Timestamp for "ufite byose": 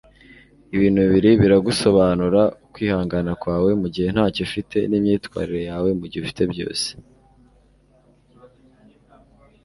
6.23-6.87